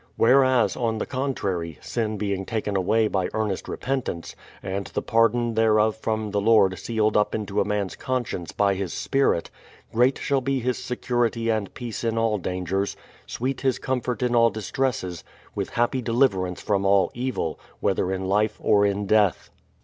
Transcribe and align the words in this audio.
Whereas, 0.15 0.75
on 0.75 0.97
the 0.97 1.05
contrary, 1.05 1.77
sin 1.79 2.17
being 2.17 2.43
taken 2.43 2.75
away 2.75 3.07
by 3.07 3.29
earnest 3.35 3.67
re 3.67 3.77
pentance, 3.77 4.33
and 4.63 4.87
the 4.87 5.01
pardon 5.03 5.53
thereof 5.53 5.95
from 5.95 6.31
the 6.31 6.41
Lord 6.41 6.79
sealed 6.79 7.15
up 7.15 7.35
into 7.35 7.61
a 7.61 7.65
man's 7.65 7.95
conscience 7.95 8.51
by 8.51 8.73
His 8.73 8.95
spirit, 8.95 9.51
great 9.93 10.17
shall 10.17 10.41
be 10.41 10.59
his 10.59 10.79
security 10.83 11.51
and 11.51 11.71
peace 11.75 12.03
in 12.03 12.17
all 12.17 12.39
dangers, 12.39 12.97
sweet 13.27 13.61
his 13.61 13.77
comfort 13.77 14.23
in 14.23 14.33
all 14.33 14.49
distresses, 14.49 15.23
with 15.53 15.69
happy 15.69 16.01
deliverance 16.01 16.61
from 16.63 16.83
all 16.83 17.11
evil, 17.13 17.59
whether 17.79 18.11
in 18.11 18.25
life 18.25 18.57
or 18.59 18.83
in 18.87 19.05
death. 19.05 19.51